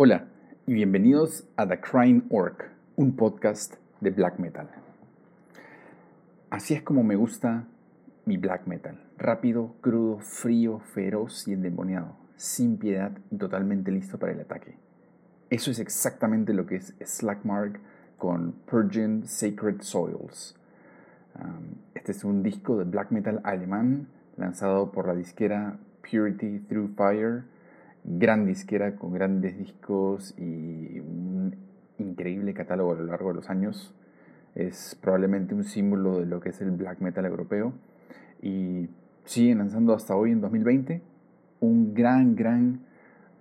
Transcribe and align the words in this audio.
Hola 0.00 0.28
y 0.64 0.74
bienvenidos 0.74 1.44
a 1.56 1.66
The 1.66 1.80
Crying 1.80 2.28
Orc, 2.30 2.70
un 2.94 3.16
podcast 3.16 3.74
de 4.00 4.10
black 4.10 4.38
metal. 4.38 4.70
Así 6.50 6.74
es 6.74 6.82
como 6.82 7.02
me 7.02 7.16
gusta 7.16 7.64
mi 8.24 8.36
black 8.36 8.68
metal. 8.68 9.02
Rápido, 9.16 9.74
crudo, 9.80 10.20
frío, 10.20 10.78
feroz 10.78 11.48
y 11.48 11.52
endemoniado, 11.52 12.14
sin 12.36 12.76
piedad 12.76 13.10
y 13.32 13.38
totalmente 13.38 13.90
listo 13.90 14.20
para 14.20 14.30
el 14.30 14.40
ataque. 14.40 14.76
Eso 15.50 15.72
es 15.72 15.80
exactamente 15.80 16.54
lo 16.54 16.64
que 16.64 16.76
es 16.76 16.94
Slackmark 17.04 17.80
con 18.18 18.52
Purging 18.70 19.26
Sacred 19.26 19.80
Soils. 19.80 20.54
este 21.94 22.12
es 22.12 22.22
un 22.22 22.44
disco 22.44 22.78
de 22.78 22.84
black 22.84 23.10
metal 23.10 23.40
alemán 23.42 24.06
lanzado 24.36 24.92
por 24.92 25.08
la 25.08 25.16
disquera 25.16 25.76
Purity 26.08 26.60
Through 26.68 26.94
Fire 26.94 27.57
gran 28.10 28.46
disquera 28.46 28.96
con 28.96 29.12
grandes 29.12 29.58
discos 29.58 30.34
y 30.38 31.00
un 31.00 31.54
increíble 31.98 32.54
catálogo 32.54 32.92
a 32.92 32.96
lo 32.96 33.04
largo 33.04 33.28
de 33.28 33.34
los 33.34 33.50
años. 33.50 33.94
Es 34.54 34.98
probablemente 35.00 35.54
un 35.54 35.64
símbolo 35.64 36.20
de 36.20 36.26
lo 36.26 36.40
que 36.40 36.50
es 36.50 36.60
el 36.62 36.70
black 36.70 37.00
metal 37.00 37.26
europeo. 37.26 37.74
Y 38.40 38.88
siguen 39.24 39.58
lanzando 39.58 39.94
hasta 39.94 40.16
hoy 40.16 40.32
en 40.32 40.40
2020 40.40 41.02
un 41.60 41.92
gran, 41.92 42.34
gran 42.34 42.80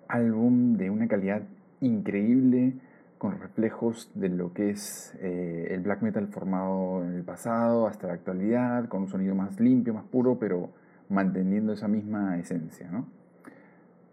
álbum 0.08 0.76
de 0.76 0.90
una 0.90 1.08
calidad 1.08 1.44
increíble 1.82 2.74
con 3.18 3.40
reflejos 3.40 4.12
de 4.16 4.30
lo 4.30 4.54
que 4.54 4.72
es 4.72 5.16
eh, 5.22 5.70
el 5.72 5.82
black 5.82 6.02
metal 6.02 6.28
formado 6.28 7.04
en 7.04 7.14
el 7.14 7.24
pasado 7.24 7.88
hasta 7.88 8.08
la 8.08 8.14
actualidad, 8.14 8.88
con 8.90 9.04
un 9.04 9.08
sonido 9.08 9.34
más 9.34 9.60
limpio, 9.60 9.94
más 9.94 10.06
puro, 10.06 10.38
pero 10.38 10.70
manteniendo 11.10 11.74
esa 11.74 11.88
misma 11.88 12.38
esencia. 12.38 12.90
¿no? 12.92 13.08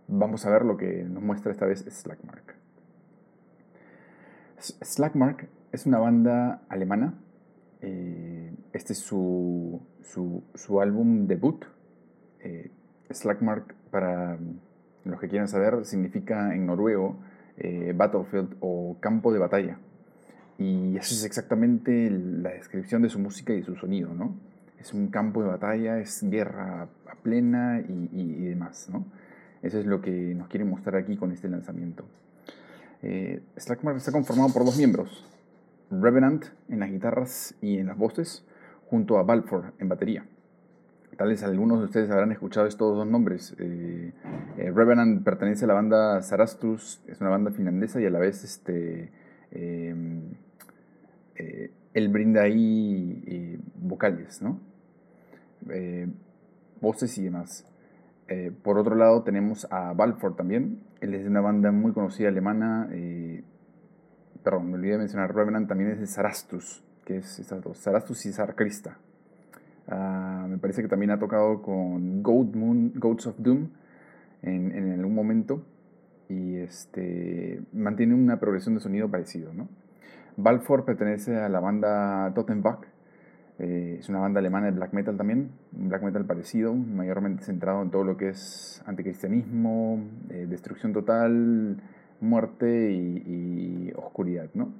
Vamos 0.08 0.44
a 0.46 0.50
ver 0.50 0.64
lo 0.64 0.76
que 0.76 1.04
nos 1.04 1.22
muestra 1.22 1.52
esta 1.52 1.66
vez 1.66 1.84
Slackmark. 1.88 2.54
Slackmark 4.58 5.48
es 5.72 5.86
una 5.86 5.98
banda 5.98 6.62
alemana. 6.68 7.14
Eh, 7.80 8.54
este 8.72 8.94
es 8.94 9.00
su, 9.00 9.80
su, 10.02 10.80
álbum 10.80 11.26
debut. 11.26 11.64
Eh, 12.40 12.70
Slackmark, 13.10 13.74
para 13.90 14.38
los 15.04 15.20
que 15.20 15.28
quieran 15.28 15.48
saber, 15.48 15.84
significa 15.84 16.54
en 16.54 16.66
noruego 16.66 17.18
eh, 17.58 17.92
battlefield 17.94 18.56
o 18.60 18.96
campo 19.00 19.32
de 19.32 19.38
batalla. 19.38 19.78
Y 20.58 20.96
eso 20.96 21.14
es 21.14 21.24
exactamente 21.24 22.10
la 22.10 22.50
descripción 22.50 23.02
de 23.02 23.10
su 23.10 23.18
música 23.18 23.52
y 23.52 23.62
su 23.62 23.74
sonido, 23.74 24.14
¿no? 24.14 24.36
Es 24.78 24.94
un 24.94 25.08
campo 25.08 25.42
de 25.42 25.48
batalla, 25.48 25.98
es 25.98 26.22
guerra 26.22 26.88
plena 27.22 27.80
y, 27.80 28.08
y 28.12 28.44
demás, 28.48 28.88
¿no? 28.92 29.06
Eso 29.64 29.78
es 29.78 29.86
lo 29.86 30.02
que 30.02 30.10
nos 30.10 30.48
quiere 30.48 30.66
mostrar 30.66 30.96
aquí 30.96 31.16
con 31.16 31.32
este 31.32 31.48
lanzamiento. 31.48 32.04
Eh, 33.02 33.40
Slackmark 33.56 33.96
está 33.96 34.12
conformado 34.12 34.52
por 34.52 34.62
dos 34.62 34.76
miembros, 34.76 35.24
Revenant 35.90 36.44
en 36.68 36.80
las 36.80 36.90
guitarras 36.90 37.54
y 37.62 37.78
en 37.78 37.86
las 37.86 37.96
voces, 37.96 38.44
junto 38.88 39.16
a 39.16 39.22
Balfour 39.22 39.72
en 39.78 39.88
batería. 39.88 40.26
Tal 41.16 41.28
vez 41.28 41.42
algunos 41.42 41.78
de 41.78 41.86
ustedes 41.86 42.10
habrán 42.10 42.30
escuchado 42.30 42.66
estos 42.66 42.94
dos 42.94 43.06
nombres. 43.06 43.56
Eh, 43.58 44.12
eh, 44.58 44.70
Revenant 44.70 45.24
pertenece 45.24 45.64
a 45.64 45.68
la 45.68 45.74
banda 45.74 46.20
Sarastus, 46.20 47.02
es 47.06 47.22
una 47.22 47.30
banda 47.30 47.50
finlandesa 47.50 48.02
y 48.02 48.04
a 48.04 48.10
la 48.10 48.18
vez 48.18 48.44
este, 48.44 49.12
em, 49.50 50.34
él 51.94 52.08
brinda 52.08 52.42
ahí 52.42 53.58
vocales, 53.76 54.42
¿no? 54.42 54.60
voces 56.82 57.16
y 57.16 57.24
demás. 57.24 57.64
Eh, 58.28 58.52
por 58.62 58.78
otro 58.78 58.94
lado 58.94 59.22
tenemos 59.22 59.66
a 59.70 59.92
Balfour 59.92 60.36
también. 60.36 60.80
Él 61.00 61.14
es 61.14 61.22
de 61.22 61.28
una 61.28 61.40
banda 61.40 61.70
muy 61.72 61.92
conocida 61.92 62.28
alemana. 62.28 62.88
Eh, 62.92 63.42
perdón, 64.42 64.70
me 64.70 64.74
olvidé 64.74 64.92
de 64.92 64.98
mencionar. 64.98 65.34
Revenant 65.34 65.68
también 65.68 65.90
es 65.90 66.00
de 66.00 66.06
Sarastus, 66.06 66.82
que 67.04 67.18
es 67.18 67.42
Sarastus 67.74 68.26
y 68.26 68.32
Sarkrista. 68.32 68.98
Ah, 69.88 70.46
me 70.48 70.56
parece 70.58 70.82
que 70.82 70.88
también 70.88 71.10
ha 71.10 71.18
tocado 71.18 71.60
con 71.60 72.22
Goat 72.22 72.54
Moon, 72.54 72.92
Goats 72.94 73.26
of 73.26 73.36
Doom 73.38 73.68
en, 74.42 74.72
en, 74.72 74.92
algún 74.92 75.14
momento. 75.14 75.64
Y 76.28 76.56
este, 76.56 77.60
mantiene 77.72 78.14
una 78.14 78.40
progresión 78.40 78.74
de 78.74 78.80
sonido 78.80 79.10
parecido. 79.10 79.52
¿no? 79.52 79.68
Balfour 80.36 80.84
pertenece 80.84 81.38
a 81.38 81.48
la 81.48 81.60
banda 81.60 82.32
Tottenbach 82.34 82.93
eh, 83.58 83.98
es 84.00 84.08
una 84.08 84.18
banda 84.18 84.40
alemana 84.40 84.66
de 84.66 84.72
black 84.72 84.92
metal 84.92 85.16
también, 85.16 85.50
un 85.76 85.88
black 85.88 86.02
metal 86.02 86.24
parecido, 86.24 86.74
mayormente 86.74 87.44
centrado 87.44 87.82
en 87.82 87.90
todo 87.90 88.02
lo 88.02 88.16
que 88.16 88.30
es 88.30 88.82
anticristianismo, 88.84 90.02
eh, 90.30 90.46
destrucción 90.48 90.92
total, 90.92 91.80
muerte 92.20 92.90
y, 92.92 93.92
oscuridad. 93.96 94.50
¿no? 94.54 94.72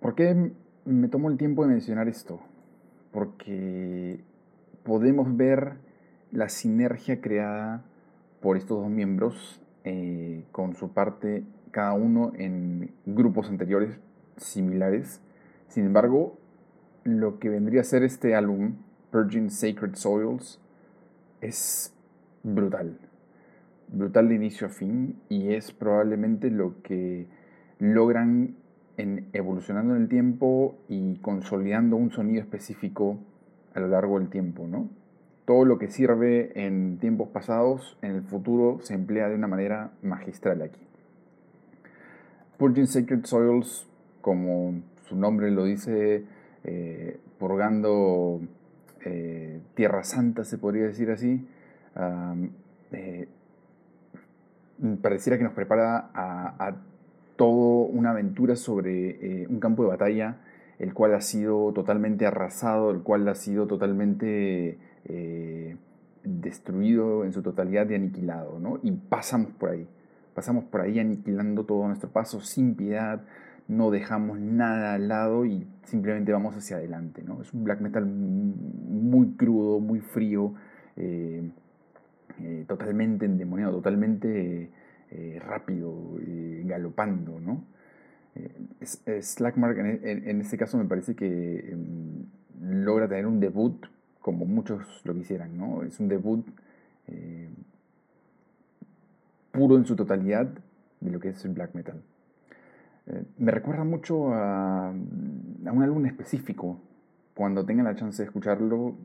¿Por 0.00 0.14
qué 0.14 0.52
me 0.86 1.08
tomo 1.08 1.28
el 1.28 1.36
tiempo 1.36 1.62
de 1.62 1.68
mencionar 1.68 2.08
esto? 2.08 2.40
Porque 3.12 4.20
podemos 4.82 5.36
ver 5.36 5.74
la 6.32 6.48
sinergia 6.48 7.20
creada 7.20 7.82
por 8.40 8.56
estos 8.56 8.80
dos 8.80 8.90
miembros 8.90 9.60
eh, 9.84 10.44
con 10.52 10.74
su 10.74 10.92
parte 10.92 11.44
cada 11.70 11.92
uno 11.92 12.32
en 12.36 12.92
grupos 13.04 13.50
anteriores 13.50 13.98
similares 14.36 15.20
sin 15.68 15.86
embargo, 15.86 16.38
lo 17.04 17.38
que 17.38 17.48
vendría 17.48 17.82
a 17.82 17.84
ser 17.84 18.02
este 18.02 18.34
álbum, 18.34 18.76
Purging 19.10 19.50
Sacred 19.50 19.94
Soils, 19.94 20.60
es 21.40 21.94
brutal. 22.42 22.98
Brutal 23.88 24.28
de 24.28 24.34
inicio 24.34 24.66
a 24.66 24.70
fin 24.70 25.16
y 25.28 25.52
es 25.54 25.72
probablemente 25.72 26.50
lo 26.50 26.82
que 26.82 27.26
logran 27.78 28.56
en 28.96 29.28
evolucionando 29.32 29.94
en 29.94 30.02
el 30.02 30.08
tiempo 30.08 30.76
y 30.88 31.16
consolidando 31.18 31.96
un 31.96 32.10
sonido 32.10 32.40
específico 32.40 33.18
a 33.74 33.80
lo 33.80 33.88
largo 33.88 34.18
del 34.18 34.28
tiempo, 34.28 34.66
¿no? 34.66 34.88
Todo 35.44 35.64
lo 35.64 35.78
que 35.78 35.88
sirve 35.88 36.50
en 36.66 36.98
tiempos 36.98 37.28
pasados, 37.28 37.98
en 38.02 38.12
el 38.12 38.22
futuro 38.22 38.80
se 38.80 38.94
emplea 38.94 39.28
de 39.28 39.36
una 39.36 39.46
manera 39.46 39.92
magistral 40.02 40.62
aquí. 40.62 40.80
Purging 42.58 42.86
Sacred 42.86 43.24
Soils, 43.26 43.86
como 44.22 44.80
su 45.08 45.16
nombre 45.16 45.50
lo 45.50 45.64
dice, 45.64 46.24
eh, 46.64 47.18
purgando 47.38 48.40
eh, 49.04 49.60
Tierra 49.74 50.02
Santa, 50.02 50.44
se 50.44 50.58
podría 50.58 50.84
decir 50.84 51.10
así, 51.10 51.46
eh, 52.92 53.28
pareciera 55.00 55.38
que 55.38 55.44
nos 55.44 55.52
prepara 55.52 56.10
a, 56.12 56.76
toda 57.36 57.88
una 57.90 58.10
aventura 58.10 58.56
sobre 58.56 59.46
un 59.50 59.60
campo 59.60 59.82
de 59.82 59.90
batalla, 59.90 60.38
el 60.78 60.94
cual 60.94 61.14
ha 61.14 61.20
sido 61.20 61.70
totalmente 61.72 62.24
arrasado, 62.24 62.90
el 62.90 63.02
cual 63.02 63.28
ha 63.28 63.34
sido 63.34 63.66
totalmente 63.66 64.78
destruido 66.24 67.24
en 67.24 67.34
su 67.34 67.42
totalidad 67.42 67.88
y 67.90 67.94
aniquilado, 67.94 68.58
¿no? 68.58 68.80
Y 68.82 68.90
pasamos 68.92 69.52
por 69.52 69.70
ahí, 69.70 69.86
pasamos 70.34 70.64
por 70.64 70.80
ahí 70.80 70.98
aniquilando 70.98 71.64
todo 71.64 71.86
nuestro 71.86 72.08
paso 72.08 72.40
sin 72.40 72.74
piedad, 72.74 73.20
no 73.68 73.90
dejamos 73.90 74.38
nada 74.38 74.94
al 74.94 75.08
lado 75.08 75.44
y 75.44 75.66
simplemente 75.84 76.32
vamos 76.32 76.54
hacia 76.54 76.76
adelante. 76.76 77.22
¿no? 77.22 77.42
Es 77.42 77.52
un 77.52 77.64
black 77.64 77.80
metal 77.80 78.06
muy 78.06 79.32
crudo, 79.32 79.80
muy 79.80 80.00
frío, 80.00 80.54
eh, 80.96 81.50
eh, 82.40 82.64
totalmente 82.68 83.26
endemoniado, 83.26 83.72
totalmente 83.72 84.70
eh, 85.10 85.40
rápido, 85.44 85.94
galopando. 86.64 87.40
¿no? 87.40 87.64
Slackmark 88.82 89.78
en, 89.78 90.28
en, 90.28 90.40
este 90.40 90.58
caso 90.58 90.76
me 90.76 90.84
parece 90.84 91.16
que 91.16 91.70
em, 91.72 92.26
logra 92.60 93.08
tener 93.08 93.26
un 93.26 93.40
debut 93.40 93.86
como 94.20 94.44
muchos 94.44 95.02
lo 95.04 95.14
quisieran. 95.14 95.56
¿no? 95.56 95.82
Es 95.82 95.98
un 95.98 96.08
debut 96.08 96.46
puro 99.52 99.76
en 99.76 99.86
su 99.86 99.96
totalidad 99.96 100.48
de 101.00 101.10
lo 101.10 101.18
que 101.18 101.30
es 101.30 101.44
el 101.44 101.52
black 101.52 101.74
metal. 101.74 102.02
Eh, 103.06 103.24
me 103.38 103.52
recuerda 103.52 103.84
mucho 103.84 104.32
a, 104.34 104.90
un 104.90 105.82
álbum 105.82 106.06
específico. 106.06 106.80
Cuando 107.34 107.64
tengan 107.64 107.84
la 107.84 107.94
chance 107.94 108.22
de 108.22 108.26
escucharlo, 108.26 108.96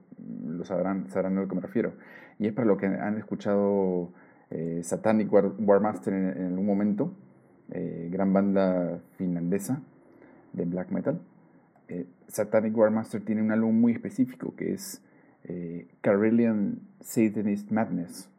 lo 0.47 0.63
sabrán, 0.65 1.09
sabrán 1.09 1.37
a 1.37 1.41
lo 1.41 1.47
que 1.47 1.55
me 1.55 1.61
refiero. 1.61 1.93
Y 2.39 2.47
es 2.47 2.53
para 2.53 2.67
lo 2.67 2.77
que 2.77 2.85
han 2.85 3.17
escuchado 3.17 4.11
eh, 4.49 4.81
Satanic 4.83 5.31
War, 5.31 5.51
Warmaster 5.59 6.13
en, 6.13 6.47
algún 6.47 6.65
momento, 6.65 7.13
eh, 7.71 8.09
gran 8.11 8.33
banda 8.33 8.99
finlandesa 9.17 9.81
de 10.53 10.65
black 10.65 10.91
metal. 10.91 11.21
Satanic 12.27 12.75
Warmaster 12.77 13.19
tiene 13.19 13.41
un 13.41 13.51
álbum 13.51 13.77
muy 13.77 13.91
específico 13.91 14.55
que 14.55 14.71
es 14.71 15.03
Carillion 15.99 16.79
Satanist 17.01 17.69
Madness. 17.69 18.29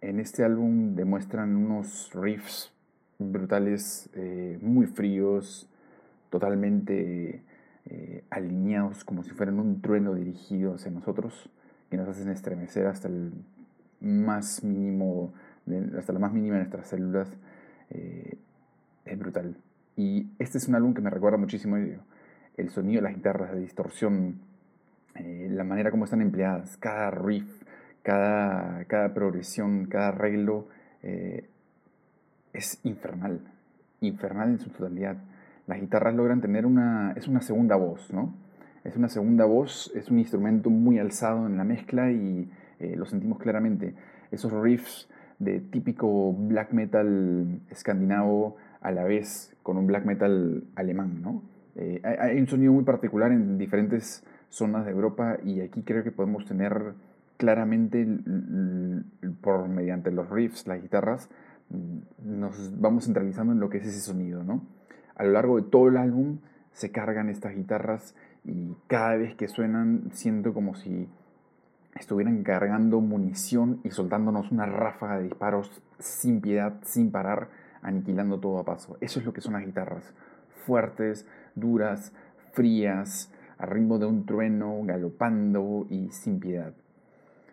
En 0.00 0.18
este 0.18 0.44
álbum 0.44 0.94
demuestran 0.94 1.54
unos 1.54 2.10
riffs 2.14 2.71
brutales, 3.30 4.08
eh, 4.14 4.58
muy 4.60 4.86
fríos, 4.86 5.68
totalmente 6.30 7.42
eh, 7.86 8.24
alineados 8.30 9.04
como 9.04 9.22
si 9.22 9.30
fueran 9.30 9.60
un 9.60 9.80
trueno 9.80 10.14
dirigido 10.14 10.74
hacia 10.74 10.90
nosotros, 10.90 11.50
que 11.90 11.96
nos 11.96 12.08
hacen 12.08 12.28
estremecer 12.30 12.86
hasta 12.86 13.08
el 13.08 13.32
más 14.00 14.64
mínimo 14.64 15.32
hasta 15.96 16.12
la 16.12 16.18
más 16.18 16.32
mínima 16.32 16.56
de 16.56 16.62
nuestras 16.62 16.88
células, 16.88 17.28
eh, 17.90 18.36
es 19.04 19.18
brutal. 19.18 19.56
Y 19.96 20.26
este 20.40 20.58
es 20.58 20.66
un 20.66 20.74
álbum 20.74 20.92
que 20.92 21.02
me 21.02 21.10
recuerda 21.10 21.38
muchísimo 21.38 21.76
el 21.76 22.70
sonido 22.70 23.00
de 23.00 23.02
las 23.02 23.14
guitarras, 23.14 23.52
la 23.52 23.60
distorsión, 23.60 24.40
la 25.14 25.62
manera 25.62 25.92
como 25.92 26.04
están 26.04 26.20
empleadas, 26.20 26.76
cada 26.78 27.12
riff, 27.12 27.46
cada, 28.02 28.84
cada 28.86 29.14
progresión, 29.14 29.86
cada 29.86 30.08
arreglo 30.08 30.66
es 32.52 32.80
infernal, 32.84 33.40
infernal 34.00 34.50
en 34.50 34.58
su 34.58 34.70
totalidad. 34.70 35.16
Las 35.66 35.80
guitarras 35.80 36.14
logran 36.14 36.40
tener 36.40 36.66
una, 36.66 37.12
es 37.16 37.28
una 37.28 37.40
segunda 37.40 37.76
voz, 37.76 38.12
¿no? 38.12 38.34
Es 38.84 38.96
una 38.96 39.08
segunda 39.08 39.44
voz, 39.44 39.92
es 39.94 40.10
un 40.10 40.18
instrumento 40.18 40.70
muy 40.70 40.98
alzado 40.98 41.46
en 41.46 41.56
la 41.56 41.64
mezcla 41.64 42.10
y 42.10 42.50
eh, 42.80 42.96
lo 42.96 43.06
sentimos 43.06 43.38
claramente. 43.38 43.94
Esos 44.30 44.52
riffs 44.52 45.08
de 45.38 45.60
típico 45.60 46.32
black 46.32 46.72
metal 46.72 47.60
escandinavo 47.70 48.56
a 48.80 48.90
la 48.90 49.04
vez 49.04 49.56
con 49.62 49.76
un 49.76 49.86
black 49.86 50.04
metal 50.04 50.64
alemán, 50.74 51.22
¿no? 51.22 51.42
Eh, 51.76 52.02
hay 52.04 52.38
un 52.38 52.46
sonido 52.48 52.72
muy 52.72 52.84
particular 52.84 53.32
en 53.32 53.56
diferentes 53.56 54.24
zonas 54.50 54.84
de 54.84 54.90
Europa 54.90 55.38
y 55.42 55.60
aquí 55.60 55.82
creo 55.82 56.04
que 56.04 56.10
podemos 56.10 56.44
tener 56.44 56.92
claramente 57.38 58.06
por 59.40 59.68
mediante 59.68 60.10
los 60.10 60.28
riffs, 60.30 60.66
las 60.66 60.82
guitarras, 60.82 61.30
nos 62.22 62.80
vamos 62.80 63.04
centralizando 63.04 63.52
en 63.52 63.60
lo 63.60 63.68
que 63.68 63.78
es 63.78 63.86
ese 63.86 64.00
sonido, 64.00 64.44
¿no? 64.44 64.66
A 65.14 65.24
lo 65.24 65.32
largo 65.32 65.56
de 65.56 65.68
todo 65.68 65.88
el 65.88 65.96
álbum 65.96 66.38
se 66.72 66.90
cargan 66.90 67.28
estas 67.28 67.54
guitarras 67.54 68.14
y 68.44 68.74
cada 68.86 69.16
vez 69.16 69.34
que 69.34 69.48
suenan 69.48 70.10
siento 70.12 70.54
como 70.54 70.74
si 70.74 71.08
estuvieran 71.94 72.42
cargando 72.42 73.00
munición 73.00 73.80
y 73.84 73.90
soltándonos 73.90 74.50
una 74.50 74.66
ráfaga 74.66 75.18
de 75.18 75.24
disparos 75.24 75.70
sin 75.98 76.40
piedad, 76.40 76.74
sin 76.82 77.10
parar, 77.10 77.48
aniquilando 77.82 78.40
todo 78.40 78.58
a 78.58 78.64
paso. 78.64 78.96
Eso 79.00 79.20
es 79.20 79.26
lo 79.26 79.32
que 79.32 79.40
son 79.40 79.52
las 79.52 79.64
guitarras. 79.64 80.12
Fuertes, 80.66 81.26
duras, 81.54 82.12
frías, 82.52 83.30
a 83.58 83.66
ritmo 83.66 83.98
de 83.98 84.06
un 84.06 84.24
trueno, 84.26 84.80
galopando 84.84 85.86
y 85.90 86.08
sin 86.10 86.40
piedad. 86.40 86.72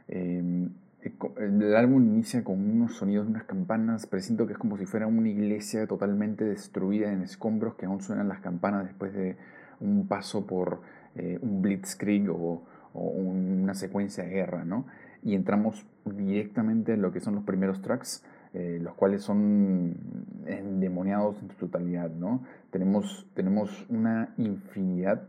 Em, 0.07 0.69
el 1.01 1.75
álbum 1.75 2.05
inicia 2.05 2.43
con 2.43 2.59
unos 2.59 2.95
sonidos 2.95 3.25
de 3.25 3.31
unas 3.31 3.45
campanas, 3.45 4.05
presiento 4.05 4.45
que 4.47 4.53
es 4.53 4.59
como 4.59 4.77
si 4.77 4.85
fuera 4.85 5.07
una 5.07 5.29
iglesia 5.29 5.87
totalmente 5.87 6.43
destruida 6.43 7.11
en 7.11 7.21
escombros 7.21 7.75
que 7.75 7.85
aún 7.85 8.01
suenan 8.01 8.27
las 8.27 8.41
campanas 8.41 8.85
después 8.85 9.13
de 9.13 9.37
un 9.79 10.07
paso 10.07 10.45
por 10.45 10.81
eh, 11.15 11.39
un 11.41 11.61
blitzkrieg 11.61 12.29
o, 12.29 12.63
una 12.93 13.75
secuencia 13.75 14.23
de 14.23 14.31
guerra, 14.31 14.65
¿no? 14.65 14.85
Y 15.23 15.35
entramos 15.35 15.85
directamente 16.05 16.93
en 16.93 17.03
lo 17.03 17.11
que 17.11 17.19
son 17.19 17.35
los 17.35 17.43
primeros 17.43 17.81
tracks, 17.81 18.25
eh, 18.53 18.79
los 18.81 18.95
cuales 18.95 19.21
son 19.21 19.95
endemoniados 20.47 21.41
en 21.41 21.49
su 21.51 21.67
totalidad, 21.67 22.09
¿no? 22.09 22.43
Tenemos, 22.71 23.27
tenemos 23.35 23.85
una 23.89 24.33
infinidad 24.37 25.21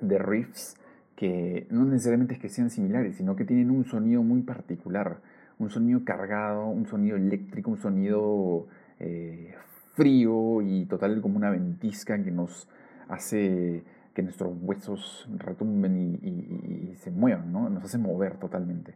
de 0.00 0.18
riffs 0.18 0.76
que 1.18 1.66
no 1.70 1.84
necesariamente 1.84 2.34
es 2.34 2.40
que 2.40 2.48
sean 2.48 2.70
similares, 2.70 3.16
sino 3.16 3.34
que 3.34 3.44
tienen 3.44 3.72
un 3.72 3.84
sonido 3.84 4.22
muy 4.22 4.42
particular, 4.42 5.18
un 5.58 5.68
sonido 5.68 6.04
cargado, 6.04 6.68
un 6.68 6.86
sonido 6.86 7.16
eléctrico, 7.16 7.72
un 7.72 7.78
sonido 7.78 8.68
eh, 9.00 9.52
frío 9.94 10.62
y 10.62 10.84
total 10.84 11.20
como 11.20 11.36
una 11.36 11.50
ventisca 11.50 12.22
que 12.22 12.30
nos 12.30 12.68
hace 13.08 13.82
que 14.14 14.22
nuestros 14.22 14.56
huesos 14.62 15.28
retumben 15.38 16.20
y, 16.22 16.94
se 17.00 17.10
muevan, 17.10 17.52
¿no? 17.52 17.68
nos 17.68 17.82
hace 17.82 17.98
mover 17.98 18.36
totalmente. 18.36 18.94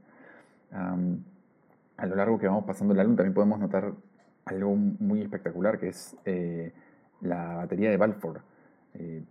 a 0.71 2.07
lo 2.07 2.15
largo 2.15 2.39
que 2.39 2.47
vamos 2.47 2.65
pasando 2.65 2.95
el 2.95 3.01
álbum 3.01 3.17
también 3.17 3.35
podemos 3.35 3.59
notar 3.59 3.95
algo 4.45 4.77
muy 4.77 5.23
espectacular 5.23 5.81
que 5.81 5.89
es 5.89 6.17
eh, 6.25 6.73
la 7.21 7.57
batería 7.57 7.91
de 7.91 7.97
Balfour, 7.97 8.43
eh, 8.95 9.25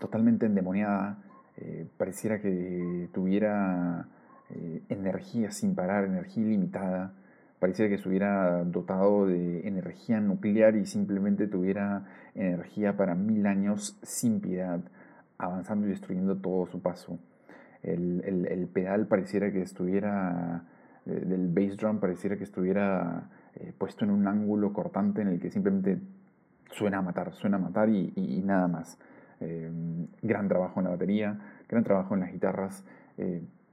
totalmente 0.00 0.46
endemoniada, 0.46 1.18
eh, 1.58 1.86
pareciera 1.96 2.40
que 2.40 3.08
tuviera 3.12 4.08
energía 4.88 5.50
sin 5.50 5.74
parar, 5.74 6.04
energía 6.04 6.44
ilimitada, 6.44 7.12
pareciera 7.58 7.88
que 7.88 7.96
estuviera 7.96 8.62
dotado 8.64 9.26
de 9.26 9.66
energía 9.66 10.20
nuclear 10.20 10.76
y 10.76 10.86
simplemente 10.86 11.48
tuviera 11.48 12.04
energía 12.34 12.96
para 12.96 13.14
mil 13.14 13.46
años 13.46 13.98
sin 14.02 14.40
piedad, 14.40 14.80
avanzando 15.38 15.86
y 15.86 15.90
destruyendo 15.90 16.36
todo 16.36 16.66
su 16.66 16.80
paso. 16.80 17.18
El, 17.82 18.68
pedal 18.72 19.06
pareciera 19.06 19.52
que 19.52 19.62
estuviera, 19.62 20.64
eh, 21.06 21.24
del 21.24 21.48
bass 21.48 21.76
drum 21.76 22.00
pareciera 22.00 22.36
que 22.36 22.44
estuviera 22.44 23.30
eh, 23.54 23.72
puesto 23.78 24.04
en 24.04 24.10
un 24.10 24.26
ángulo 24.26 24.72
cortante 24.72 25.22
en 25.22 25.28
el 25.28 25.40
que 25.40 25.50
simplemente 25.50 25.98
suena 26.72 26.98
a 26.98 27.02
matar, 27.02 27.32
suena 27.34 27.56
a 27.56 27.60
matar 27.60 27.88
y, 27.88 28.42
nada 28.44 28.66
más. 28.66 28.98
Eh, 29.40 29.70
gran 30.22 30.48
trabajo 30.48 30.80
en 30.80 30.84
la 30.84 30.90
batería, 30.90 31.38
gran 31.68 31.84
trabajo 31.84 32.14
en 32.14 32.20
las 32.20 32.32
guitarras. 32.32 32.84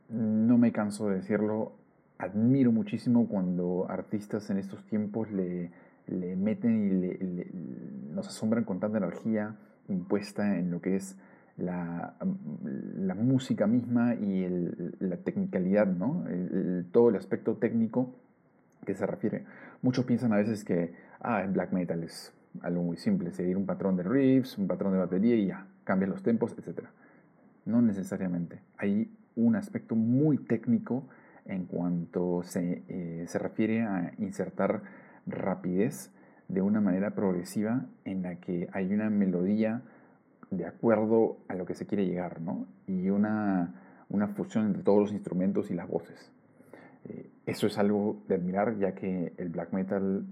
no 0.10 0.58
me 0.58 0.72
canso 0.72 1.10
de 1.10 1.16
decirlo, 1.16 1.74
admiro 2.18 2.72
muchísimo 2.72 3.28
cuando 3.28 3.88
artistas 3.90 4.50
en 4.50 4.58
estos 4.58 4.86
tiempos 4.86 5.32
le, 5.32 5.72
meten 6.08 7.04
y 7.04 8.14
nos 8.14 8.28
asombran 8.28 8.64
con 8.64 8.80
tanta 8.80 8.98
energía 8.98 9.56
impuesta 9.88 10.58
en 10.58 10.70
lo 10.72 10.82
que 10.82 10.96
es 10.96 11.18
la, 11.58 12.16
música 13.16 13.68
misma 13.68 14.16
y 14.16 14.48
la 15.00 15.18
tecnicalidad, 15.18 15.88
¿no? 15.88 16.26
todo 16.92 17.10
el 17.10 17.16
aspecto 17.16 17.56
técnico 17.56 18.14
que 18.86 18.96
se 18.96 19.06
refiere. 19.06 19.46
Muchos 19.82 20.06
piensan 20.06 20.34
a 20.34 20.38
veces 20.38 20.64
que 20.64 20.94
ah, 21.22 21.46
black 21.48 21.72
metal 21.72 22.04
es 22.04 22.34
algo 22.62 22.84
muy 22.84 22.98
simple, 22.98 23.32
seguir 23.32 23.58
un 23.58 23.66
patrón 23.66 23.96
de 23.96 24.04
riffs, 24.04 24.58
un 24.58 24.68
patrón 24.68 24.94
de 24.94 25.00
batería 25.00 25.36
y 25.36 25.48
ya, 25.48 25.68
cambias 25.84 26.10
los 26.10 26.24
tempos, 26.24 26.56
etc. 26.58 26.86
No 27.66 27.82
necesariamente. 27.82 28.60
Hay 28.78 29.12
un 29.36 29.56
aspecto 29.56 29.96
muy 29.96 30.38
técnico 30.38 31.08
en 31.46 31.66
cuanto 31.66 32.44
se, 32.44 32.84
eh, 32.88 33.26
se 33.28 33.40
refiere 33.40 33.82
a 33.82 34.14
insertar 34.20 34.84
rapidez 35.26 36.12
de 36.48 36.62
una 36.62 36.82
manera 36.82 37.12
progresiva 37.12 37.86
en 38.06 38.22
la 38.22 38.36
que 38.36 38.70
hay 38.74 38.94
una 38.94 39.10
melodía 39.10 39.82
de 40.52 40.66
acuerdo 40.66 41.38
a 41.48 41.56
lo 41.56 41.66
que 41.66 41.74
se 41.74 41.86
quiere 41.86 42.06
llegar, 42.06 42.42
¿no? 42.42 42.68
Y 42.88 43.10
una, 43.10 43.74
una 44.10 44.28
fusión 44.28 44.68
entre 44.68 44.84
todos 44.84 45.00
los 45.00 45.12
instrumentos 45.12 45.72
y 45.72 45.74
las 45.74 45.88
voces. 45.88 46.32
Eh, 47.06 47.30
eso 47.46 47.68
es 47.68 47.78
algo 47.78 48.22
de 48.28 48.36
admirar, 48.36 48.78
ya 48.78 48.94
que 48.94 49.34
el 49.38 49.50
black 49.50 49.74
metal, 49.74 50.26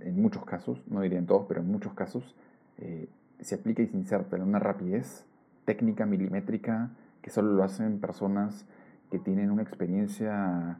en 0.00 0.20
muchos 0.20 0.44
casos, 0.44 0.82
no 0.88 1.00
diría 1.00 1.18
en 1.18 1.26
todos, 1.26 1.46
pero 1.46 1.60
en 1.60 1.68
muchos 1.68 1.94
casos, 1.94 2.34
eh, 2.78 3.08
se 3.40 3.54
aplica 3.56 3.82
y 3.82 3.86
se 3.86 3.96
inserta 3.96 4.36
en 4.36 4.42
una 4.42 4.58
rapidez 4.58 5.24
técnica 5.64 6.06
milimétrica 6.06 6.90
que 7.20 7.30
solo 7.30 7.52
lo 7.52 7.62
hacen 7.62 8.00
personas 8.00 8.66
que 9.10 9.18
tienen 9.18 9.50
una 9.50 9.62
experiencia 9.62 10.78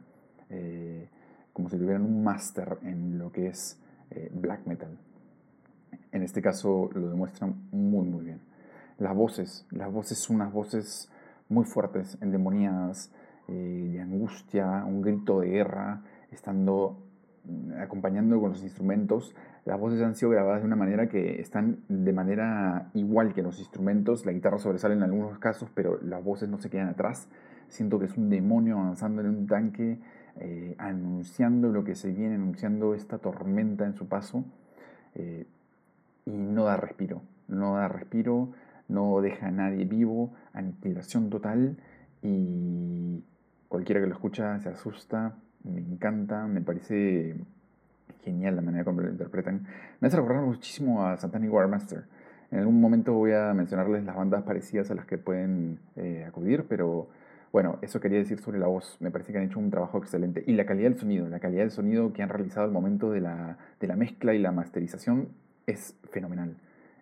eh, 0.49 1.07
como 1.53 1.69
si 1.69 1.77
tuvieran 1.77 2.03
un 2.03 2.23
máster 2.23 2.77
en 2.83 3.17
lo 3.17 3.31
que 3.31 3.47
es 3.47 3.79
eh, 4.11 4.29
black 4.33 4.65
metal. 4.65 4.97
En 6.11 6.23
este 6.23 6.41
caso 6.41 6.89
lo 6.93 7.09
demuestran 7.09 7.55
muy 7.71 8.05
muy 8.05 8.25
bien. 8.25 8.41
Las 8.97 9.15
voces, 9.15 9.65
las 9.71 9.91
voces 9.91 10.17
son 10.17 10.37
unas 10.37 10.51
voces 10.51 11.09
muy 11.49 11.65
fuertes, 11.65 12.17
endemoniadas, 12.21 13.11
de 13.47 13.99
angustia, 13.99 14.85
un 14.85 15.01
grito 15.01 15.41
de 15.41 15.49
guerra, 15.49 16.01
estando 16.31 16.97
mm, 16.97 17.02
acompañando 17.79 18.39
con 18.39 18.51
los 18.51 18.63
instrumentos. 18.63 19.35
Las 19.65 19.79
voces 19.79 20.01
han 20.01 20.15
sido 20.15 20.31
grabadas 20.31 20.61
de 20.61 20.67
una 20.67 20.75
manera 20.75 21.07
que 21.07 21.41
están 21.41 21.79
de 21.87 22.13
manera 22.13 22.89
igual 22.93 23.33
que 23.33 23.41
los 23.41 23.59
instrumentos. 23.59 24.25
La 24.25 24.31
guitarra 24.31 24.57
sobresale 24.57 24.95
en 24.95 25.03
algunos 25.03 25.39
casos, 25.39 25.69
pero 25.73 25.99
las 26.01 26.23
voces 26.23 26.49
no 26.49 26.57
se 26.57 26.69
quedan 26.69 26.89
atrás 26.89 27.27
siento 27.73 27.99
que 27.99 28.05
es 28.05 28.17
un 28.17 28.29
demonio 28.29 28.77
avanzando 28.77 29.21
en 29.21 29.29
un 29.29 29.47
tanque, 29.47 29.97
eh, 30.39 30.75
anunciando 30.77 31.71
lo 31.71 31.83
que 31.83 31.95
se 31.95 32.11
viene, 32.11 32.35
anunciando 32.35 32.93
esta 32.93 33.17
tormenta 33.17 33.85
en 33.85 33.95
su 33.95 34.07
paso, 34.07 34.45
eh, 35.15 35.45
y 36.25 36.31
no 36.31 36.65
da 36.65 36.77
respiro, 36.77 37.21
no 37.47 37.75
da 37.75 37.87
respiro, 37.87 38.51
no 38.87 39.21
deja 39.21 39.47
a 39.47 39.51
nadie 39.51 39.85
vivo, 39.85 40.33
aniquilación 40.53 41.29
total, 41.29 41.77
y 42.21 43.23
cualquiera 43.67 43.99
que 43.99 44.07
lo 44.07 44.13
escucha 44.13 44.59
se 44.59 44.69
asusta, 44.69 45.35
me 45.63 45.79
encanta, 45.79 46.45
me 46.47 46.61
parece 46.61 47.35
genial 48.23 48.55
la 48.55 48.61
manera 48.61 48.83
como 48.83 49.01
lo 49.01 49.09
interpretan. 49.09 49.65
Me 49.99 50.07
hace 50.07 50.17
recordar 50.17 50.43
muchísimo 50.43 51.05
a 51.05 51.17
Satanic 51.17 51.51
Warmaster. 51.51 52.05
En 52.51 52.59
algún 52.59 52.79
momento 52.79 53.13
voy 53.13 53.31
a 53.31 53.53
mencionarles 53.53 54.03
las 54.03 54.15
bandas 54.15 54.43
parecidas 54.43 54.91
a 54.91 54.95
las 54.95 55.05
que 55.05 55.17
pueden 55.17 55.79
eh, 55.95 56.23
acudir, 56.27 56.65
pero 56.69 57.09
bueno, 57.53 57.77
eso 57.83 57.99
quería 57.99 58.17
decir 58.17 58.39
sobre 58.39 58.57
la 58.57 58.65
voz. 58.65 58.97
Me 58.99 59.11
parece 59.11 59.31
que 59.31 59.37
han 59.37 59.45
hecho 59.45 59.59
un 59.59 59.69
trabajo 59.69 59.99
excelente. 59.99 60.43
Y 60.47 60.53
la 60.53 60.65
calidad 60.65 60.89
del 60.89 60.99
sonido, 60.99 61.29
la 61.29 61.39
calidad 61.39 61.61
del 61.61 61.71
sonido 61.71 62.11
que 62.11 62.23
han 62.23 62.29
realizado 62.29 62.65
al 62.65 62.71
momento 62.71 63.11
de 63.11 63.21
la, 63.21 63.57
mezcla 63.95 64.33
y 64.33 64.39
la 64.39 64.51
masterización 64.51 65.29
es 65.67 65.95
fenomenal. 66.09 66.57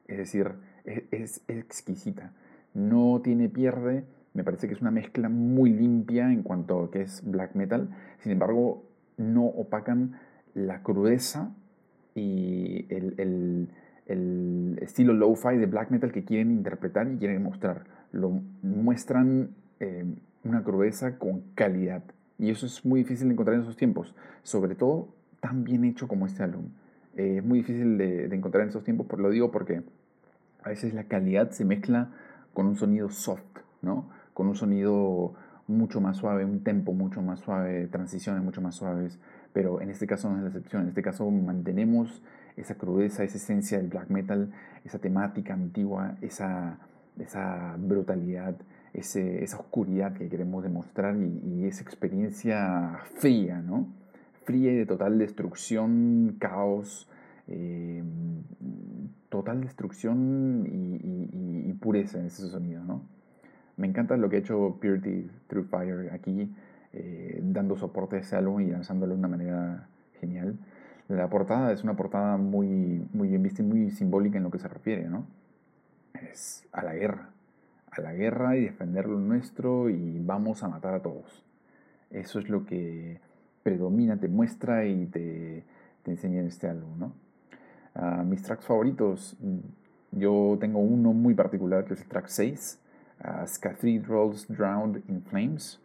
Es 0.07 0.17
decir, 0.17 0.51
es, 0.83 1.41
exquisita. 1.47 2.33
No 2.73 3.21
tiene 3.23 3.47
pierde. 3.47 4.03
Me 4.33 4.43
parece 4.43 4.67
que 4.67 4.73
es 4.73 4.81
una 4.81 4.91
mezcla 4.91 5.29
muy 5.29 5.71
limpia 5.71 6.31
en 6.31 6.43
cuanto 6.43 6.85
a 6.85 6.91
que 6.91 7.01
es 7.01 7.21
black 7.25 7.55
metal. 7.55 7.89
Sin 8.19 8.31
embargo, 8.31 8.83
no 9.17 9.45
opacan 9.45 10.19
la 10.53 10.83
crudeza 10.83 11.53
y 12.15 12.85
el, 12.89 13.69
estilo 14.81 15.13
lo-fi 15.13 15.57
de 15.57 15.65
black 15.65 15.91
metal 15.91 16.11
que 16.11 16.25
quieren 16.25 16.51
interpretar 16.51 17.09
y 17.09 17.17
quieren 17.17 17.43
mostrar. 17.43 17.85
Lo 18.11 18.41
muestran 18.61 19.51
eh, 19.79 20.05
una 20.43 20.63
crudeza 20.63 21.17
con 21.17 21.41
calidad. 21.55 22.03
Y 22.37 22.49
eso 22.49 22.65
es 22.65 22.83
muy 22.85 23.01
difícil 23.01 23.27
de 23.27 23.33
encontrar 23.33 23.55
en 23.55 23.63
esos 23.63 23.77
tiempos. 23.77 24.15
Sobre 24.43 24.75
todo 24.75 25.09
tan 25.39 25.63
bien 25.63 25.83
hecho 25.83 26.07
como 26.07 26.25
este 26.25 26.43
álbum. 26.43 26.69
Eh, 27.17 27.37
es 27.37 27.43
muy 27.43 27.59
difícil 27.59 27.97
de, 27.97 28.25
encontrar 28.33 28.63
en 28.63 28.69
esos 28.69 28.83
tiempos, 28.83 29.07
por 29.07 29.19
lo 29.19 29.29
digo 29.29 29.51
porque 29.51 29.81
a 30.63 30.69
veces 30.69 30.93
la 30.93 31.05
calidad 31.05 31.51
se 31.51 31.65
mezcla 31.65 32.09
con 32.53 32.67
un 32.67 32.75
sonido 32.75 33.09
soft, 33.09 33.59
¿no? 33.81 34.09
Con 34.41 34.47
un 34.47 34.55
sonido 34.55 35.35
mucho 35.67 36.01
más 36.01 36.17
suave, 36.17 36.43
un 36.45 36.63
tempo 36.63 36.93
mucho 36.93 37.21
más 37.21 37.41
suave, 37.41 37.85
transiciones 37.85 38.41
mucho 38.41 38.59
más 38.59 38.73
suaves, 38.73 39.19
pero 39.53 39.81
en 39.81 39.91
este 39.91 40.07
caso 40.07 40.31
no 40.31 40.37
es 40.37 40.41
la 40.41 40.47
excepción, 40.47 40.81
en 40.81 40.87
este 40.87 41.03
caso 41.03 41.29
mantenemos 41.29 42.23
esa 42.57 42.73
crudeza, 42.73 43.23
esa 43.23 43.37
esencia 43.37 43.77
del 43.77 43.89
black 43.89 44.09
metal, 44.09 44.51
esa 44.83 44.97
temática 44.97 45.53
antigua, 45.53 46.17
esa, 46.21 46.79
esa 47.19 47.75
brutalidad, 47.77 48.55
ese, 48.95 49.43
esa 49.43 49.59
oscuridad 49.59 50.13
que 50.13 50.27
queremos 50.27 50.63
demostrar 50.63 51.15
y, 51.15 51.65
esa 51.65 51.83
experiencia 51.83 52.97
fría, 53.19 53.61
¿no? 53.61 53.89
Fría 54.43 54.71
y 54.73 54.75
de 54.75 54.87
total 54.87 55.19
destrucción, 55.19 56.37
caos, 56.39 57.07
eh, 57.47 58.01
total 59.29 59.61
destrucción 59.61 60.65
y, 60.65 61.69
y, 61.69 61.73
pureza 61.73 62.17
en 62.17 62.25
ese 62.25 62.49
sonido, 62.49 62.83
¿no? 62.83 63.20
Me 63.81 63.87
encanta 63.87 64.15
lo 64.15 64.29
que 64.29 64.35
ha 64.35 64.39
hecho 64.39 64.77
Purity 64.79 65.27
Through 65.47 65.65
Fire 65.65 66.11
aquí, 66.13 66.53
eh, 66.93 67.39
dando 67.41 67.75
soporte 67.75 68.17
a 68.17 68.19
ese 68.19 68.35
álbum 68.35 68.61
y 68.61 68.67
lanzándolo 68.67 69.13
de 69.13 69.17
una 69.17 69.27
manera 69.27 69.87
genial. 70.19 70.55
La 71.07 71.27
portada 71.31 71.71
es 71.71 71.83
una 71.83 71.95
portada 71.95 72.37
muy, 72.37 73.03
muy 73.11 73.29
bien 73.29 73.41
vista 73.41 73.63
y 73.63 73.65
muy 73.65 73.89
simbólica 73.89 74.37
en 74.37 74.43
lo 74.43 74.51
que 74.51 74.59
se 74.59 74.67
refiere, 74.67 75.09
¿no? 75.09 75.25
Es 76.13 76.67
a 76.71 76.83
la 76.83 76.93
guerra, 76.93 77.31
a 77.89 78.01
la 78.01 78.13
guerra 78.13 78.55
y 78.55 78.65
defender 78.65 79.07
lo 79.07 79.17
nuestro 79.17 79.89
y 79.89 80.19
vamos 80.19 80.61
a 80.61 80.67
matar 80.67 80.93
a 80.93 81.01
todos. 81.01 81.43
Eso 82.11 82.37
es 82.37 82.49
lo 82.49 82.67
que 82.67 83.19
predomina, 83.63 84.17
te 84.17 84.27
muestra 84.27 84.85
y 84.85 85.07
te, 85.07 85.63
te 86.03 86.11
enseña 86.11 86.41
en 86.41 86.45
este 86.45 86.67
álbum. 86.67 87.13
Ah, 87.95 88.23
mis 88.23 88.43
tracks 88.43 88.63
favoritos, 88.63 89.35
yo 90.11 90.55
tengo 90.59 90.77
uno 90.77 91.13
muy 91.13 91.33
particular 91.33 91.83
que 91.83 91.95
es 91.95 92.01
el 92.01 92.07
track 92.07 92.27
6, 92.27 92.77
As 93.23 93.57
Cathedrals 93.59 94.47
Drowned 94.47 95.03
in 95.07 95.21
Flames 95.21 95.79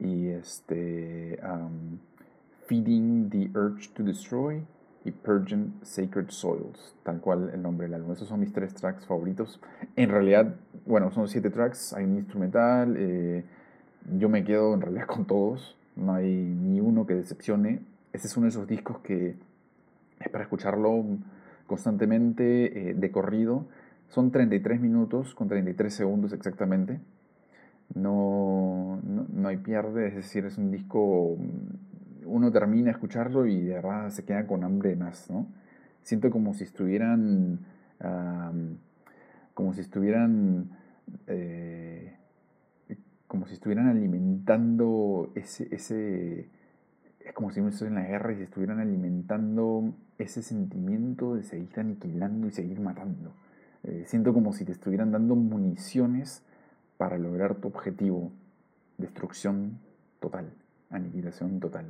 y 0.00 0.28
este 0.28 1.38
Feeding 2.66 3.28
the 3.30 3.50
Urge 3.54 3.92
to 3.94 4.02
Destroy 4.02 4.62
y 5.04 5.12
Purging 5.12 5.74
Sacred 5.82 6.30
Soils, 6.30 6.96
tal 7.04 7.20
cual 7.20 7.50
el 7.54 7.62
nombre 7.62 7.86
del 7.86 7.94
álbum. 7.94 8.12
Esos 8.12 8.28
son 8.28 8.40
mis 8.40 8.52
tres 8.52 8.74
tracks 8.74 9.06
favoritos. 9.06 9.60
En 9.94 10.10
realidad, 10.10 10.56
bueno, 10.84 11.12
son 11.12 11.28
siete 11.28 11.50
tracks, 11.50 11.92
hay 11.92 12.04
un 12.04 12.16
instrumental, 12.16 12.96
eh, 12.98 13.44
yo 14.18 14.28
me 14.28 14.42
quedo 14.42 14.74
en 14.74 14.80
realidad 14.80 15.06
con 15.06 15.24
todos, 15.26 15.76
no 15.94 16.14
hay 16.14 16.34
ni 16.34 16.80
uno 16.80 17.06
que 17.06 17.14
decepcione. 17.14 17.80
Este 18.12 18.26
es 18.26 18.36
uno 18.36 18.44
de 18.44 18.50
esos 18.50 18.66
discos 18.66 18.98
que 18.98 19.36
es 20.18 20.28
para 20.30 20.42
escucharlo 20.42 21.04
constantemente, 21.66 22.90
eh, 22.90 22.94
de 22.94 23.10
corrido 23.10 23.66
son 24.08 24.30
33 24.30 24.80
minutos 24.80 25.34
con 25.34 25.48
33 25.48 25.92
segundos 25.92 26.32
exactamente. 26.32 27.00
No, 27.94 29.00
no, 29.04 29.48
hay 29.48 29.58
pierde, 29.58 30.08
es 30.08 30.14
decir, 30.16 30.44
es 30.44 30.58
un 30.58 30.70
disco, 30.70 31.36
uno 32.24 32.50
termina 32.50 32.88
a 32.88 32.92
escucharlo 32.92 33.46
y 33.46 33.60
de 33.62 33.74
verdad 33.74 34.10
se 34.10 34.24
queda 34.24 34.46
con 34.46 34.64
hambre 34.64 34.96
más, 34.96 35.30
¿no? 35.30 35.46
Siento 36.02 36.30
como 36.30 36.54
si 36.54 36.64
estuvieran, 36.64 37.60
como 39.54 39.72
si 39.72 39.80
estuvieran, 39.80 40.70
eh, 41.26 42.16
como 43.28 43.46
si 43.46 43.54
estuvieran 43.54 43.88
alimentando 43.88 45.30
ese, 45.34 45.68
ese, 45.74 46.48
es 47.20 47.32
como 47.34 47.50
si 47.50 47.60
estuviera 47.60 47.88
en 47.88 48.02
la 48.02 48.08
guerra 48.08 48.32
y 48.32 48.36
se 48.36 48.44
estuvieran 48.44 48.80
alimentando 48.80 49.94
ese 50.18 50.42
sentimiento 50.42 51.34
de 51.34 51.42
seguir 51.44 51.78
aniquilando 51.78 52.48
y 52.48 52.50
seguir 52.50 52.80
matando. 52.80 53.32
Eh, 53.86 54.02
siento 54.06 54.34
como 54.34 54.52
si 54.52 54.64
te 54.64 54.72
estuvieran 54.72 55.12
dando 55.12 55.36
municiones 55.36 56.42
para 56.96 57.18
lograr 57.18 57.54
tu 57.56 57.68
objetivo. 57.68 58.32
Destrucción 58.98 59.78
total, 60.18 60.50
aniquilación 60.90 61.60
total. 61.60 61.86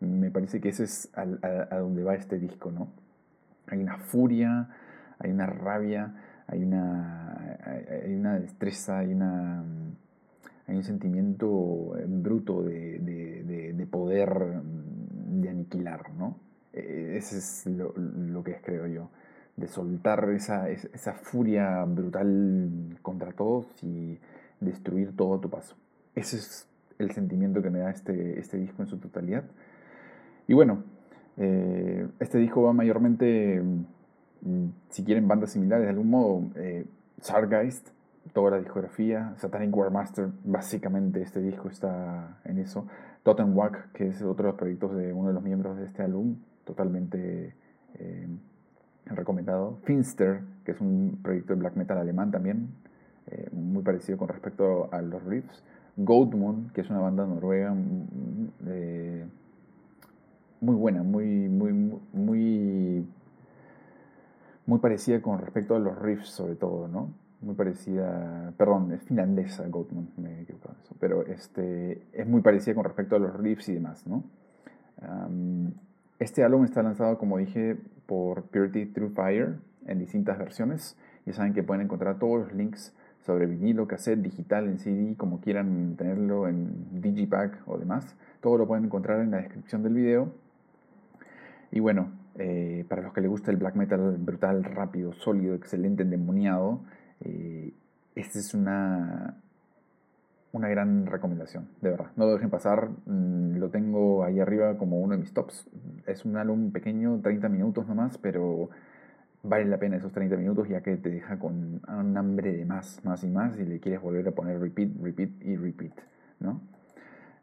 Me 0.00 0.30
parece 0.30 0.60
que 0.60 0.70
ese 0.70 0.84
es 0.84 1.10
a, 1.14 1.26
donde 1.76 2.04
va 2.04 2.14
este 2.14 2.38
disco, 2.38 2.70
¿no? 2.70 2.88
Hay 3.66 3.82
una 3.82 3.98
furia, 3.98 4.68
hay 5.18 5.30
una 5.30 5.46
rabia, 5.46 6.14
hay 6.46 6.62
una, 6.62 7.58
hay 8.04 8.14
una 8.14 8.38
destreza, 8.38 8.98
hay, 8.98 9.12
una, 9.12 9.62
hay 10.68 10.76
un 10.76 10.84
sentimiento 10.84 11.96
eh, 11.98 12.04
bruto 12.06 12.62
de, 12.62 12.98
de, 12.98 13.86
poder 13.86 14.62
de 14.62 15.48
aniquilar, 15.50 16.14
¿no? 16.14 16.38
E, 16.72 17.16
ese 17.16 17.38
es 17.38 17.66
lo, 17.66 17.92
lo 17.96 18.42
que 18.44 18.52
es, 18.52 18.62
creo 18.62 18.86
yo 18.86 19.10
de 19.56 19.68
soltar 19.68 20.28
esa, 20.30 20.68
esa 20.68 21.14
furia 21.14 21.84
brutal 21.84 22.98
contra 23.02 23.32
todos 23.32 23.66
y 23.82 24.18
destruir 24.60 25.16
todo 25.16 25.34
a 25.34 25.40
tu 25.40 25.48
paso. 25.48 25.76
Ese 26.14 26.36
es 26.36 26.68
el 26.98 27.10
sentimiento 27.12 27.62
que 27.62 27.70
me 27.70 27.80
da 27.80 27.90
este, 27.90 28.38
este 28.38 28.58
disco 28.58 28.82
en 28.82 28.88
su 28.88 28.98
totalidad. 28.98 29.44
Y 30.46 30.54
bueno, 30.54 30.84
eh, 31.36 32.06
este 32.20 32.38
disco 32.38 32.62
va 32.62 32.72
mayormente, 32.72 33.62
mm, 34.42 34.66
si 34.90 35.04
quieren 35.04 35.28
bandas 35.28 35.52
similares 35.52 35.84
de 35.84 35.90
algún 35.90 36.10
modo, 36.10 36.42
eh, 36.56 36.86
toda 38.32 38.50
la 38.50 38.58
discografía, 38.58 39.34
Satanic 39.36 39.74
War 39.74 39.90
Master, 39.90 40.28
básicamente 40.44 41.22
este 41.22 41.40
disco 41.40 41.68
está 41.68 42.38
en 42.44 42.58
eso. 42.58 42.86
Totenwag, 43.22 43.92
que 43.92 44.08
es 44.08 44.22
otro 44.22 44.44
de 44.44 44.50
los 44.50 44.58
proyectos 44.58 44.96
de 44.96 45.12
uno 45.12 45.28
de 45.28 45.34
los 45.34 45.42
miembros 45.42 45.76
de 45.76 45.86
este 45.86 46.02
álbum, 46.02 46.36
totalmente 46.64 47.54
eh, 47.94 48.28
recomendado. 49.14 49.78
Finster, 49.84 50.40
que 50.64 50.72
es 50.72 50.80
un 50.80 51.20
proyecto 51.22 51.54
de 51.54 51.60
black 51.60 51.76
metal 51.76 51.98
alemán 51.98 52.30
también, 52.30 52.68
eh, 53.28 53.48
muy 53.52 53.82
parecido 53.82 54.18
con 54.18 54.28
respecto 54.28 54.88
a 54.92 55.00
los 55.02 55.22
riffs. 55.24 55.62
Goldmoon, 55.96 56.70
que 56.74 56.82
es 56.82 56.90
una 56.90 57.00
banda 57.00 57.26
noruega 57.26 57.72
mm, 57.72 58.48
eh, 58.66 59.26
muy 60.60 60.74
buena, 60.74 61.02
muy, 61.02 61.48
muy, 61.48 61.72
muy, 61.72 63.06
muy 64.66 64.78
parecida 64.78 65.22
con 65.22 65.38
respecto 65.38 65.74
a 65.74 65.78
los 65.78 65.98
riffs 65.98 66.28
sobre 66.28 66.56
todo, 66.56 66.88
¿no? 66.88 67.10
Muy 67.40 67.54
parecida, 67.54 68.52
perdón, 68.56 68.92
es 68.92 69.02
finlandesa 69.02 69.66
Goldmoon, 69.68 70.10
me 70.16 70.38
he 70.38 70.42
equivocado 70.42 70.74
eso, 70.82 70.96
pero 70.98 71.24
este, 71.26 72.02
es 72.12 72.26
muy 72.26 72.40
parecida 72.40 72.74
con 72.74 72.84
respecto 72.84 73.16
a 73.16 73.18
los 73.18 73.34
riffs 73.36 73.68
y 73.68 73.74
demás, 73.74 74.06
¿no? 74.06 74.24
este 76.18 76.42
álbum 76.42 76.64
está 76.64 76.82
lanzado, 76.82 77.18
como 77.18 77.36
dije, 77.36 77.76
por 78.06 78.44
Purity 78.44 78.86
Through 78.86 79.14
Fire 79.14 79.56
en 79.86 79.98
distintas 79.98 80.38
versiones. 80.38 80.96
Ya 81.24 81.32
saben 81.32 81.54
que 81.54 81.62
pueden 81.62 81.84
encontrar 81.84 82.18
todos 82.18 82.40
los 82.40 82.52
links 82.52 82.94
sobre 83.20 83.46
vinilo, 83.46 83.88
cassette, 83.88 84.22
digital, 84.22 84.68
en 84.68 84.78
CD, 84.78 85.16
como 85.16 85.40
quieran 85.40 85.96
tenerlo 85.96 86.48
en 86.48 87.00
Digipack 87.00 87.62
o 87.66 87.78
demás. 87.78 88.14
Todo 88.40 88.58
lo 88.58 88.66
pueden 88.66 88.84
encontrar 88.84 89.20
en 89.20 89.32
la 89.32 89.38
descripción 89.38 89.82
del 89.82 89.94
video. 89.94 90.32
Y 91.72 91.80
bueno, 91.80 92.12
eh, 92.36 92.84
para 92.88 93.02
los 93.02 93.12
que 93.12 93.20
les 93.20 93.30
gusta 93.30 93.50
el 93.50 93.56
black 93.56 93.74
metal 93.74 94.16
brutal, 94.18 94.62
rápido, 94.62 95.12
sólido, 95.12 95.54
excelente, 95.54 96.04
endemoniado, 96.04 96.80
eh, 97.20 97.72
esta 98.14 98.38
es 98.38 98.54
una, 98.54 99.36
una 100.56 100.68
gran 100.68 101.06
recomendación, 101.06 101.68
de 101.80 101.90
verdad. 101.90 102.06
No 102.16 102.26
lo 102.26 102.32
dejen 102.34 102.50
pasar, 102.50 102.90
mm, 103.06 103.56
lo 103.56 103.70
tengo 103.70 104.24
ahí 104.24 104.40
arriba 104.40 104.76
como 104.76 105.00
uno 105.00 105.14
de 105.14 105.20
mis 105.20 105.32
tops. 105.32 105.68
Es 106.06 106.24
un 106.24 106.36
álbum 106.36 106.72
pequeño, 106.72 107.20
30 107.22 107.48
minutos 107.48 107.86
nomás, 107.86 108.18
pero 108.18 108.70
vale 109.42 109.64
la 109.66 109.78
pena 109.78 109.96
esos 109.96 110.12
30 110.12 110.36
minutos 110.36 110.68
ya 110.68 110.80
que 110.80 110.96
te 110.96 111.10
deja 111.10 111.38
con 111.38 111.80
un 111.86 112.16
hambre 112.16 112.52
de 112.52 112.64
más, 112.64 113.00
más 113.04 113.22
y 113.22 113.28
más 113.28 113.58
y 113.58 113.64
le 113.64 113.78
quieres 113.80 114.02
volver 114.02 114.26
a 114.28 114.32
poner 114.32 114.60
repeat, 114.60 114.90
repeat 115.00 115.30
y 115.42 115.56
repeat, 115.56 115.92
¿no? 116.40 116.60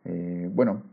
Eh, 0.05 0.49
bueno, 0.53 0.83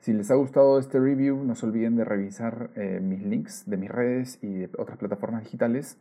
si 0.00 0.12
les 0.12 0.30
ha 0.30 0.34
gustado 0.34 0.78
este 0.78 0.98
review, 0.98 1.44
no 1.44 1.54
se 1.54 1.66
olviden 1.66 1.94
de 1.94 2.04
revisar 2.04 2.70
eh, 2.74 3.00
mis 3.02 3.22
links 3.22 3.68
de 3.68 3.76
mis 3.76 3.90
redes 3.90 4.38
y 4.42 4.54
de 4.54 4.70
otras 4.78 4.98
plataformas 4.98 5.44
digitales. 5.44 5.98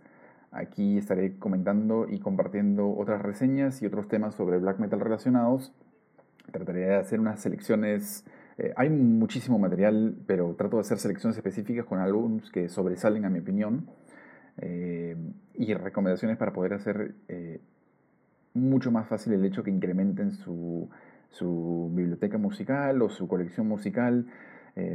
Aquí 0.51 0.98
estaré 0.98 1.38
comentando 1.38 2.08
y 2.10 2.20
compartiendo 2.20 2.89
otras 2.98 3.22
reseñas 3.22 3.82
y 3.84 3.86
otros 3.86 4.08
temas 4.08 4.34
sobre 4.34 4.58
black 4.58 4.79
metal 4.79 5.00
relacionados. 5.00 5.72
Trataré 6.51 6.79
de 6.88 6.96
hacer 6.96 7.20
unas 7.20 7.39
selecciones. 7.39 8.25
Eh, 8.58 8.74
hay 8.75 8.89
muchísimo 8.89 9.60
material, 9.60 10.15
pero 10.25 10.56
trato 10.56 10.77
de 10.77 10.82
hacer 10.82 10.98
selecciones 10.98 11.38
específicas 11.38 11.86
con 11.86 12.00
álbumes 12.00 12.50
que 12.50 12.68
sobresalen 12.68 13.25
a 13.25 13.29
mi 13.29 13.39
opinión 13.39 13.88
eh, 14.58 15.15
y 15.53 15.72
recomendaciones 15.75 16.38
para 16.38 16.51
poder 16.51 16.74
hacer 16.74 17.13
eh, 17.27 17.62
mucho 18.56 18.91
más 18.91 19.08
fácil 19.08 19.34
el 19.34 19.46
hecho 19.46 19.63
que 19.63 19.70
incrementen 19.70 20.32
su, 20.32 20.89
su 21.29 21.91
biblioteca 21.94 22.39
musical 22.39 23.03
o 23.03 23.10
su 23.10 23.27
colección 23.27 23.68
musical 23.68 24.25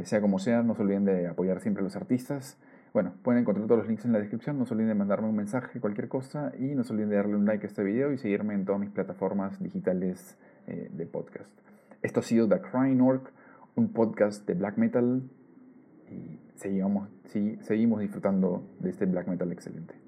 sea 0.03 0.19
como 0.19 0.39
sea, 0.39 0.63
no 0.63 0.73
se 0.73 0.81
olviden 0.81 1.05
de 1.05 1.27
apoyar 1.27 1.59
siempre 1.61 1.81
a 1.81 1.83
los 1.83 1.95
artistas. 1.95 2.57
Bueno, 2.95 3.11
pueden 3.23 3.41
encontrar 3.41 3.67
todos 3.67 3.79
los 3.79 3.89
links 3.89 4.05
en 4.05 4.13
la 4.13 4.19
descripción. 4.19 4.57
No 4.57 4.65
se 4.65 4.73
olviden 4.73 4.87
de 4.87 4.95
mandarme 4.95 5.27
un 5.27 5.35
mensaje, 5.35 5.81
cualquier 5.81 6.07
cosa. 6.07 6.53
Y 6.57 6.75
no 6.75 6.85
se 6.85 6.93
olviden 6.93 7.09
de 7.09 7.17
darle 7.17 7.35
un 7.35 7.45
like 7.45 7.65
a 7.65 7.67
este 7.67 7.83
video 7.83 8.13
y 8.13 8.17
seguirme 8.17 8.53
en 8.53 8.63
todas 8.63 8.79
mis 8.79 8.89
plataformas 8.89 9.61
digitales 9.61 10.37
eh, 10.65 10.89
de 10.93 11.05
podcast. 11.05 11.51
Esto 12.01 12.21
ha 12.21 12.23
sido 12.23 12.47
The 12.47 12.61
Crying 12.61 13.01
Orc, 13.01 13.33
un 13.75 13.91
podcast 13.91 14.47
de 14.47 14.53
black 14.53 14.77
metal. 14.77 15.23
Y 16.09 16.39
seguimos, 16.55 17.09
disfrutando 17.99 18.65
de 18.79 18.91
este 18.91 19.05
black 19.05 19.27
metal 19.27 19.51
excelente. 19.51 20.04